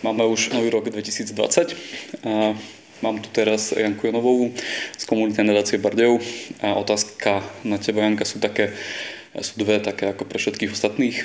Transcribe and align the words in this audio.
Máme 0.00 0.24
už 0.24 0.56
nový 0.56 0.72
rok 0.72 0.88
2020 0.88 1.76
a 2.24 2.56
mám 3.04 3.20
tu 3.20 3.28
teraz 3.36 3.76
Janku 3.76 4.08
Jonovovú 4.08 4.48
z 4.96 5.04
komunitnej 5.04 5.44
nadácie 5.44 5.76
Bardejov 5.76 6.24
a 6.64 6.80
otázka 6.80 7.44
na 7.68 7.76
teba, 7.76 8.08
Janka, 8.08 8.24
sú 8.24 8.40
také, 8.40 8.72
sú 9.44 9.60
dve 9.60 9.76
také 9.76 10.08
ako 10.08 10.24
pre 10.24 10.40
všetkých 10.40 10.72
ostatných, 10.72 11.20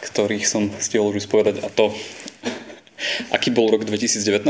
ktorých 0.00 0.48
som 0.48 0.72
stihol 0.80 1.12
už 1.12 1.28
povedať 1.28 1.60
a 1.60 1.68
to, 1.68 1.92
aký 3.36 3.52
bol 3.52 3.68
rok 3.68 3.84
2019 3.84 4.48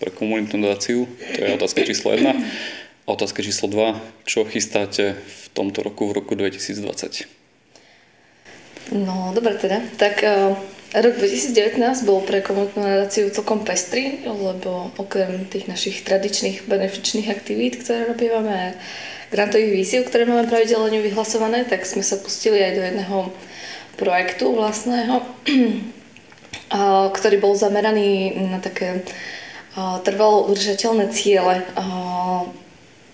pre 0.00 0.08
komunitnú 0.08 0.64
nadáciu, 0.64 1.04
to 1.36 1.38
je 1.44 1.52
otázka 1.52 1.84
číslo 1.84 2.16
1 2.16 2.32
a 2.32 3.08
otázka 3.12 3.44
číslo 3.44 3.68
2, 3.68 4.24
čo 4.24 4.48
chystáte 4.48 5.20
v 5.20 5.44
tomto 5.52 5.84
roku, 5.84 6.08
v 6.08 6.16
roku 6.16 6.32
2020? 6.32 7.28
No, 8.96 9.36
dobre 9.36 9.60
teda. 9.60 9.84
Tak 10.00 10.16
uh 10.24 10.71
Rok 10.92 11.16
2019 11.16 12.04
bol 12.04 12.20
pre 12.20 12.44
komunitnú 12.44 12.84
nadáciu 12.84 13.32
celkom 13.32 13.64
pestrý, 13.64 14.28
lebo 14.28 14.92
okrem 15.00 15.48
tých 15.48 15.64
našich 15.64 16.04
tradičných 16.04 16.68
benefičných 16.68 17.32
aktivít, 17.32 17.80
ktoré 17.80 18.12
robíme 18.12 18.52
a 18.52 18.76
grantových 19.32 19.72
víziev, 19.72 20.04
ktoré 20.04 20.28
máme 20.28 20.44
pravidelne 20.44 21.00
vyhlasované, 21.00 21.64
tak 21.64 21.88
sme 21.88 22.04
sa 22.04 22.20
pustili 22.20 22.60
aj 22.60 22.72
do 22.76 22.82
jedného 22.84 23.18
projektu 23.96 24.52
vlastného, 24.52 25.24
ktorý 27.16 27.36
bol 27.40 27.56
zameraný 27.56 28.36
na 28.52 28.60
také 28.60 29.00
trvalo 30.04 30.52
udržateľné 30.52 31.08
ciele 31.08 31.64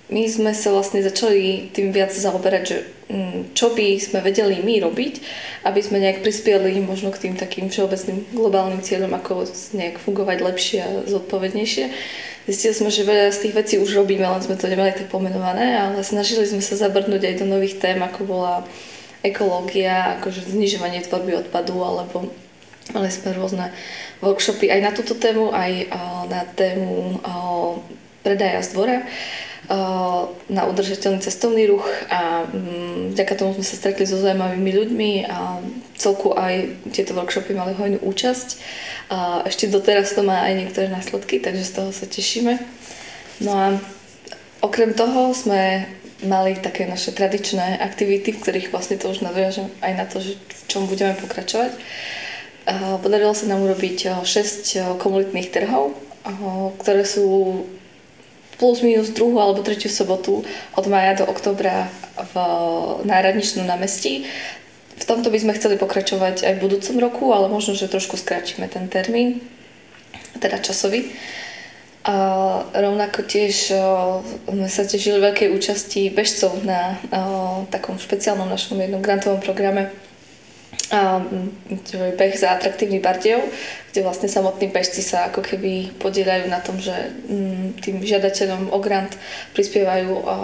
my 0.08 0.24
sme 0.24 0.56
sa 0.56 0.72
vlastne 0.72 1.04
začali 1.04 1.68
tým 1.68 1.92
viac 1.92 2.08
zaoberať, 2.08 2.62
že 2.64 2.78
mm, 3.12 3.52
čo 3.52 3.76
by 3.76 4.00
sme 4.00 4.24
vedeli 4.24 4.64
my 4.64 4.80
robiť, 4.88 5.14
aby 5.68 5.80
sme 5.84 6.00
nejak 6.00 6.24
prispieli 6.24 6.80
možno 6.80 7.12
k 7.12 7.28
tým 7.28 7.34
takým 7.36 7.68
všeobecným 7.68 8.32
globálnym 8.32 8.80
cieľom, 8.80 9.12
ako 9.12 9.44
nejak 9.76 10.00
fungovať 10.00 10.38
lepšie 10.40 10.78
a 10.80 10.88
zodpovednejšie. 11.04 11.84
Zistili 12.48 12.72
sme, 12.72 12.88
že 12.88 13.04
veľa 13.04 13.28
z 13.28 13.42
tých 13.44 13.54
vecí 13.60 13.74
už 13.76 13.92
robíme, 14.00 14.24
len 14.24 14.40
sme 14.40 14.56
to 14.56 14.72
nemali 14.72 14.96
tak 14.96 15.12
pomenované, 15.12 15.76
ale 15.76 16.00
snažili 16.00 16.48
sme 16.48 16.64
sa 16.64 16.80
zabrnúť 16.80 17.28
aj 17.28 17.34
do 17.44 17.46
nových 17.46 17.76
tém, 17.76 18.00
ako 18.00 18.24
bola 18.24 18.64
ekológia, 19.20 20.16
akože 20.16 20.48
znižovanie 20.56 21.04
tvorby 21.04 21.36
odpadu, 21.44 21.84
alebo 21.84 22.32
mali 22.96 23.12
sme 23.12 23.36
rôzne 23.36 23.68
workshopy 24.24 24.72
aj 24.72 24.80
na 24.80 24.90
túto 24.96 25.12
tému, 25.20 25.52
aj 25.52 25.92
na 26.32 26.42
tému 26.56 27.20
predaja 28.22 28.62
z 28.62 28.68
dvora 28.74 28.98
na 30.48 30.62
udržateľný 30.64 31.20
cestovný 31.20 31.68
ruch 31.68 31.84
a 32.08 32.48
mm, 32.48 33.12
vďaka 33.12 33.34
tomu 33.36 33.52
sme 33.52 33.66
sa 33.68 33.76
stretli 33.76 34.08
so 34.08 34.16
zaujímavými 34.16 34.72
ľuďmi 34.72 35.10
a 35.28 35.60
celku 35.92 36.32
aj 36.32 36.72
tieto 36.88 37.12
workshopy 37.12 37.52
mali 37.52 37.76
hojnú 37.76 38.00
účasť. 38.00 38.48
A 39.12 39.44
ešte 39.44 39.68
doteraz 39.68 40.16
to 40.16 40.24
má 40.24 40.40
aj 40.48 40.54
niektoré 40.56 40.88
následky, 40.88 41.36
takže 41.36 41.68
z 41.68 41.72
toho 41.76 41.90
sa 41.92 42.08
tešíme. 42.08 42.56
No 43.44 43.52
a 43.52 43.66
okrem 44.64 44.96
toho 44.96 45.36
sme 45.36 45.84
mali 46.24 46.56
také 46.56 46.88
naše 46.88 47.12
tradičné 47.12 47.76
aktivity, 47.84 48.32
v 48.32 48.40
ktorých 48.40 48.72
vlastne 48.72 48.96
to 48.96 49.12
už 49.12 49.20
nadviažem 49.20 49.68
aj 49.84 49.92
na 49.92 50.04
to, 50.08 50.24
že 50.24 50.40
v 50.40 50.62
čom 50.64 50.88
budeme 50.88 51.12
pokračovať. 51.12 51.76
Podarilo 53.04 53.36
sa 53.36 53.44
nám 53.52 53.68
urobiť 53.68 54.24
6 54.24 54.96
komunitných 54.96 55.52
trhov, 55.52 55.92
ktoré 56.80 57.04
sú 57.04 57.64
plus 58.58 58.82
minus 58.82 59.14
druhú 59.14 59.38
alebo 59.38 59.62
tretiu 59.62 59.88
sobotu 59.88 60.42
od 60.74 60.84
maja 60.90 61.22
do 61.22 61.24
oktobra 61.30 61.86
v, 62.18 62.34
na 63.06 63.22
Radničnom 63.22 63.64
námestí. 63.64 64.26
V 64.98 65.04
tomto 65.06 65.30
by 65.30 65.38
sme 65.38 65.54
chceli 65.54 65.78
pokračovať 65.78 66.42
aj 66.42 66.52
v 66.58 66.62
budúcom 66.66 66.96
roku, 66.98 67.24
ale 67.30 67.46
možno, 67.46 67.78
že 67.78 67.86
trošku 67.86 68.18
skrátime 68.18 68.66
ten 68.66 68.90
termín, 68.90 69.38
teda 70.42 70.58
časový. 70.58 71.14
A 72.02 72.14
rovnako 72.74 73.22
tiež 73.22 73.78
o, 73.78 73.78
sme 74.48 74.66
sa 74.66 74.82
tešili 74.82 75.22
veľkej 75.22 75.54
účasti 75.54 76.10
bežcov 76.10 76.66
na 76.66 76.98
o, 77.14 77.62
takom 77.70 78.00
špeciálnom 78.00 78.48
našom 78.48 78.80
jednom 78.80 79.04
grantovom 79.04 79.38
programe 79.38 79.92
beh 82.16 82.34
za 82.36 82.56
atraktívny 82.56 83.00
Bardejov, 83.00 83.44
kde 83.92 84.00
vlastne 84.04 84.28
samotní 84.28 84.72
bežci 84.72 85.04
sa 85.04 85.28
ako 85.28 85.44
keby 85.44 85.92
podielajú 86.00 86.48
na 86.48 86.60
tom, 86.64 86.80
že 86.80 86.94
m, 87.28 87.76
tým 87.76 88.00
žiadateľom 88.00 88.72
o 88.72 88.78
grant 88.80 89.12
prispievajú 89.52 90.10
o, 90.12 90.36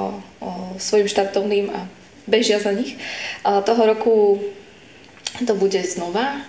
o 0.44 0.50
svojim 0.76 1.08
štartovným 1.08 1.72
a 1.72 1.88
bežia 2.28 2.60
za 2.60 2.72
nich. 2.72 3.00
A 3.44 3.64
toho 3.64 3.82
roku 3.88 4.40
to 5.34 5.54
bude 5.58 5.82
znova, 5.82 6.46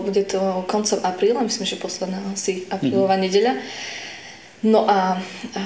bude 0.00 0.24
to 0.24 0.64
koncom 0.64 0.98
apríla, 1.04 1.44
myslím, 1.44 1.68
že 1.68 1.76
posledná 1.76 2.16
asi 2.32 2.64
aprílová 2.72 3.20
mm-hmm. 3.20 3.26
nedeľa. 3.28 3.52
No 4.66 4.82
a, 4.90 5.14
a, 5.54 5.64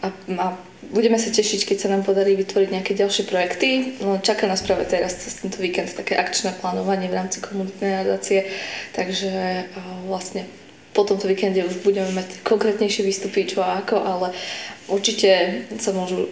a, 0.00 0.06
a 0.40 0.46
budeme 0.88 1.20
sa 1.20 1.28
tešiť, 1.28 1.68
keď 1.68 1.76
sa 1.76 1.92
nám 1.92 2.02
podarí 2.02 2.32
vytvoriť 2.34 2.68
nejaké 2.72 2.92
ďalšie 2.96 3.28
projekty. 3.28 4.00
No, 4.00 4.16
čaká 4.18 4.48
nás 4.48 4.64
práve 4.64 4.88
teraz 4.88 5.20
cez 5.20 5.38
tento 5.38 5.60
víkend 5.60 5.92
také 5.92 6.16
akčné 6.16 6.56
plánovanie 6.58 7.12
v 7.12 7.18
rámci 7.20 7.44
komunitnej 7.44 8.02
nadácie, 8.02 8.48
takže 8.96 9.68
vlastne 10.08 10.48
po 10.90 11.06
tomto 11.06 11.30
víkende 11.30 11.62
už 11.62 11.86
budeme 11.86 12.10
mať 12.10 12.42
konkrétnejšie 12.42 13.06
výstupy, 13.06 13.46
čo 13.46 13.62
a 13.62 13.78
ako, 13.84 13.96
ale 14.02 14.34
určite 14.90 15.62
sa 15.78 15.94
môžu 15.94 16.26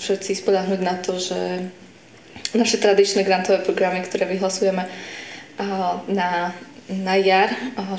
všetci 0.00 0.40
spodáhnuť 0.40 0.80
na 0.80 0.94
to, 1.02 1.20
že 1.20 1.68
naše 2.56 2.80
tradičné 2.80 3.26
grantové 3.26 3.60
programy, 3.60 4.00
ktoré 4.00 4.24
vyhlasujeme 4.24 4.88
na 6.08 6.54
na 6.88 7.16
jar, 7.16 7.48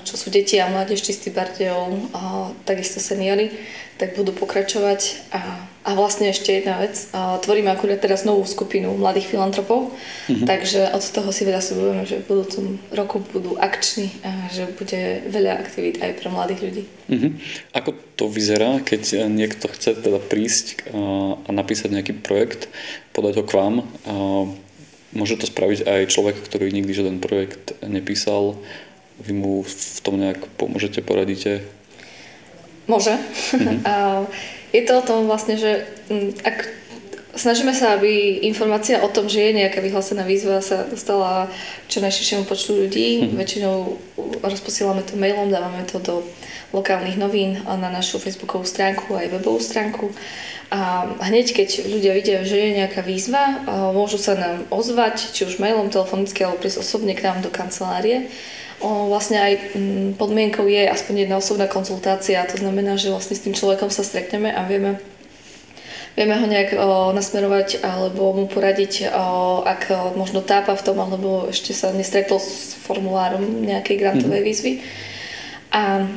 čo 0.06 0.14
sú 0.14 0.30
deti 0.30 0.62
a 0.62 0.70
mládež 0.70 1.02
čistý 1.02 1.34
Bardejov, 1.34 2.14
takisto 2.70 3.02
seniory, 3.02 3.50
tak 3.96 4.14
budú 4.14 4.36
pokračovať. 4.36 5.32
A, 5.32 5.42
a 5.86 5.94
vlastne 5.94 6.34
ešte 6.34 6.52
jedna 6.52 6.82
vec, 6.82 6.98
tvoríme 7.14 7.70
akurát 7.70 8.02
teraz 8.02 8.26
novú 8.26 8.42
skupinu 8.44 8.98
mladých 8.98 9.30
filantropov, 9.30 9.94
mm-hmm. 10.28 10.46
takže 10.50 10.92
od 10.92 11.02
toho 11.02 11.30
si 11.30 11.46
veľa 11.46 11.62
slibujeme, 11.62 12.04
že 12.10 12.22
v 12.22 12.30
budúcom 12.30 12.66
roku 12.90 13.22
budú 13.22 13.54
akční 13.56 14.10
a 14.26 14.50
že 14.50 14.66
bude 14.74 15.22
veľa 15.30 15.62
aktivít 15.62 16.02
aj 16.02 16.12
pre 16.18 16.28
mladých 16.34 16.62
ľudí. 16.66 16.84
Mm-hmm. 17.10 17.32
Ako 17.78 17.90
to 18.18 18.26
vyzerá, 18.28 18.82
keď 18.82 19.30
niekto 19.30 19.70
chce 19.70 19.94
teda 19.98 20.18
prísť 20.18 20.90
a 21.46 21.50
napísať 21.54 21.94
nejaký 21.94 22.14
projekt, 22.18 22.68
podať 23.14 23.34
ho 23.40 23.44
k 23.46 23.56
vám? 23.56 23.76
Môže 25.14 25.38
to 25.38 25.46
spraviť 25.46 25.86
aj 25.86 26.02
človek, 26.10 26.40
ktorý 26.42 26.74
nikdy 26.74 26.92
žiaden 26.92 27.18
projekt 27.22 27.78
nepísal. 27.86 28.58
Vy 29.22 29.32
mu 29.32 29.64
v 29.64 30.00
tom 30.02 30.20
nejak 30.20 30.42
pomôžete, 30.58 31.06
poradíte? 31.06 31.62
Môže. 32.90 33.16
Mm-hmm. 33.56 34.28
je 34.76 34.82
to 34.84 34.94
o 35.00 35.06
tom 35.06 35.32
vlastne, 35.32 35.56
že 35.56 35.88
mm, 36.12 36.44
ak 36.44 36.58
snažíme 37.36 37.76
sa, 37.76 37.96
aby 37.96 38.44
informácia 38.48 39.04
o 39.04 39.12
tom, 39.12 39.30
že 39.30 39.40
je 39.40 39.60
nejaká 39.64 39.84
vyhlásená 39.84 40.24
výzva 40.24 40.64
sa 40.64 40.88
dostala 40.88 41.52
čo 41.92 42.00
najširšiemu 42.02 42.44
počtu 42.48 42.72
ľudí. 42.76 43.08
Mm-hmm. 43.22 43.38
Väčšinou 43.38 43.76
rozposielame 44.42 45.04
to 45.04 45.20
mailom, 45.20 45.52
dávame 45.52 45.84
to 45.88 46.00
do 46.00 46.24
lokálnych 46.74 47.16
novín 47.16 47.62
na 47.64 47.88
našu 47.88 48.20
facebookovú 48.20 48.68
stránku 48.68 49.16
aj 49.16 49.32
webovú 49.32 49.64
stránku. 49.64 50.12
A 50.74 51.08
hneď, 51.30 51.54
keď 51.54 51.88
ľudia 51.88 52.12
vidia, 52.18 52.42
že 52.42 52.58
je 52.58 52.78
nejaká 52.84 53.06
výzva, 53.06 53.64
môžu 53.94 54.18
sa 54.18 54.34
nám 54.34 54.66
ozvať, 54.74 55.32
či 55.32 55.46
už 55.46 55.62
mailom, 55.62 55.94
telefonicky, 55.94 56.42
alebo 56.42 56.60
prísť 56.60 56.82
osobne 56.82 57.14
k 57.14 57.22
nám 57.22 57.46
do 57.46 57.54
kancelárie. 57.54 58.28
O, 58.84 59.08
vlastne 59.08 59.40
aj 59.40 59.54
mm, 59.72 60.20
podmienkou 60.20 60.68
je 60.68 60.84
aspoň 60.84 61.26
jedna 61.26 61.40
osobná 61.40 61.64
konzultácia, 61.72 62.44
to 62.44 62.60
znamená, 62.60 63.00
že 63.00 63.08
vlastne 63.08 63.40
s 63.40 63.46
tým 63.48 63.56
človekom 63.56 63.88
sa 63.88 64.04
stretneme 64.04 64.52
a 64.52 64.68
vieme, 64.68 65.00
vieme 66.16 66.36
ho 66.40 66.46
nejak 66.48 66.70
o, 66.76 67.12
nasmerovať 67.12 67.84
alebo 67.84 68.32
mu 68.34 68.48
poradiť, 68.48 69.12
o, 69.12 69.62
ak 69.62 69.82
o, 69.92 69.96
možno 70.16 70.40
tápa 70.42 70.74
v 70.74 70.86
tom, 70.88 70.98
alebo 71.00 71.52
ešte 71.52 71.76
sa 71.76 71.92
nestretol 71.92 72.40
s 72.40 72.76
formulárom 72.88 73.44
nejakej 73.64 73.96
grantovej 74.00 74.42
mhm. 74.42 74.48
výzvy. 74.48 74.72
A 75.76 76.08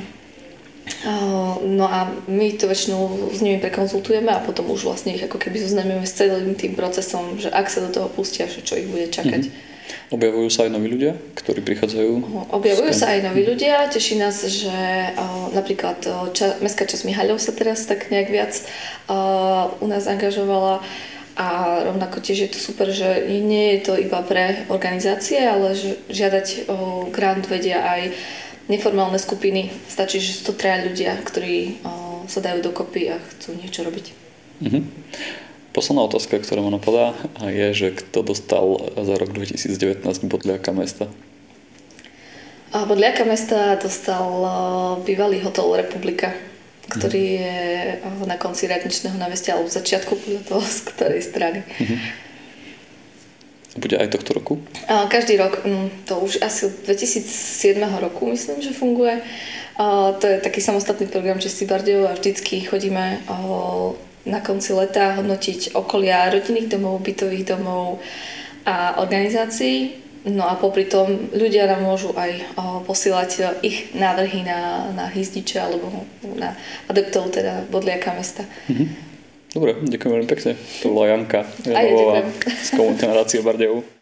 No 1.69 1.85
a 1.85 2.11
my 2.27 2.57
to 2.57 2.67
väčšinou 2.67 3.31
s 3.31 3.45
nimi 3.45 3.61
prekonzultujeme 3.61 4.33
a 4.33 4.43
potom 4.43 4.67
už 4.73 4.89
vlastne 4.89 5.15
ich 5.15 5.23
ako 5.23 5.39
keby 5.39 5.61
zoznamíme 5.61 6.03
s 6.03 6.17
celým 6.17 6.57
tým 6.57 6.75
procesom, 6.75 7.39
že 7.39 7.53
ak 7.53 7.69
sa 7.71 7.85
do 7.87 7.93
toho 7.93 8.09
pustia, 8.11 8.49
že 8.49 8.65
čo 8.65 8.75
ich 8.75 8.89
bude 8.89 9.07
čakať. 9.13 9.43
Mm-hmm. 9.47 9.68
Objavujú 10.09 10.49
sa 10.49 10.65
aj 10.65 10.73
noví 10.73 10.89
ľudia, 10.89 11.17
ktorí 11.37 11.61
prichádzajú? 11.65 12.13
Objavujú 12.53 12.93
sa 12.93 13.13
aj 13.13 13.29
noví 13.29 13.45
ľudia. 13.45 13.89
Teší 13.93 14.17
nás, 14.17 14.41
že 14.45 14.73
o, 15.17 15.53
napríklad 15.53 15.99
o, 16.09 16.33
ča, 16.33 16.57
Mestská 16.65 16.89
časť 16.89 17.05
Mihaľov 17.05 17.41
sa 17.41 17.53
teraz 17.53 17.85
tak 17.85 18.09
nejak 18.09 18.29
viac 18.33 18.53
o, 19.09 19.17
u 19.81 19.87
nás 19.89 20.09
angažovala 20.09 20.81
a 21.39 21.47
rovnako 21.87 22.19
tiež 22.19 22.39
je 22.49 22.51
to 22.51 22.59
super, 22.59 22.91
že 22.91 23.31
nie 23.31 23.79
je 23.79 23.81
to 23.87 23.95
iba 23.95 24.19
pre 24.27 24.67
organizácie, 24.75 25.39
ale 25.39 25.77
že 25.79 25.95
žiadať 26.11 26.67
o 26.67 27.07
grant 27.15 27.47
vedia 27.47 27.85
aj 27.85 28.11
neformálne 28.67 29.17
skupiny, 29.17 29.73
stačí, 29.89 30.21
že 30.21 30.35
sú 30.35 30.53
to 30.53 30.59
traja 30.59 30.85
ľudia, 30.85 31.17
ktorí 31.25 31.81
o, 31.87 32.25
sa 32.29 32.45
dajú 32.45 32.61
dokopy 32.61 33.15
a 33.15 33.17
chcú 33.37 33.57
niečo 33.57 33.87
robiť. 33.87 34.07
Mm-hmm. 34.59 34.83
Posledná 35.79 36.11
otázka, 36.11 36.43
ktorá 36.43 36.59
ma 36.59 36.75
napadá, 36.75 37.15
je, 37.39 37.71
že 37.71 37.89
kto 37.95 38.27
dostal 38.27 38.67
za 38.99 39.15
rok 39.15 39.31
2019 39.31 40.03
bodľaka 40.27 40.75
mesta? 40.75 41.07
A 42.75 42.83
Bodliaka 42.83 43.23
mesta 43.23 43.79
dostal 43.79 44.27
eh, 44.27 44.51
bývalý 45.07 45.39
hotel 45.39 45.71
Republika, 45.79 46.35
ktorý 46.91 47.23
je 47.39 47.59
eh, 47.95 48.27
na 48.27 48.35
konci 48.35 48.67
radničného 48.67 49.15
námestia 49.23 49.55
alebo 49.55 49.71
v 49.71 49.79
začiatku 49.79 50.19
podľa 50.19 50.43
toho, 50.51 50.67
z 50.67 50.81
ktorej 50.91 51.23
strany. 51.23 51.63
Bude 53.79 54.03
aj 54.03 54.19
tohto 54.19 54.35
roku? 54.35 54.59
A 54.91 55.07
Každý 55.07 55.39
rok, 55.39 55.63
mm, 55.63 56.11
to 56.11 56.19
už 56.19 56.43
asi 56.43 56.67
od 56.67 56.75
2007 56.91 57.79
roku 58.03 58.27
myslím, 58.27 58.59
že 58.59 58.75
funguje. 58.75 59.23
A 59.79 60.11
To 60.19 60.27
je 60.27 60.43
taký 60.43 60.59
samostatný 60.59 61.07
program 61.07 61.39
Čistý 61.39 61.71
Bardejov 61.71 62.11
a 62.11 62.19
vždycky 62.19 62.67
chodíme 62.67 63.23
o, 63.31 63.95
na 64.29 64.45
konci 64.45 64.77
leta 64.77 65.17
hodnotiť 65.17 65.73
okolia 65.75 66.29
rodinných 66.29 66.69
domov, 66.69 67.01
bytových 67.01 67.57
domov 67.57 67.99
a 68.69 69.01
organizácií. 69.01 70.07
No 70.29 70.45
a 70.45 70.61
popri 70.61 70.85
tom 70.85 71.33
ľudia 71.33 71.65
nám 71.65 71.89
môžu 71.89 72.13
aj 72.13 72.43
posielať 72.85 73.65
ich 73.65 73.95
návrhy 73.97 74.45
na, 74.45 74.93
na 74.93 75.09
hýzdiče 75.09 75.57
alebo 75.57 76.05
na 76.37 76.53
adeptov 76.91 77.33
teda 77.33 77.65
bodliaka 77.73 78.13
mesta. 78.13 78.45
Dobre, 79.49 79.81
ďakujem 79.81 80.13
veľmi 80.13 80.29
pekne. 80.29 80.53
To 80.85 80.93
bola 80.93 81.17
Janka 81.17 81.49
Janovová 81.65 82.29
z 82.45 82.69
nadácie 83.01 83.41
Bardejov. 83.41 83.98